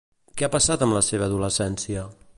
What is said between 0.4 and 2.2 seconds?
ha passat amb la seva adolescència?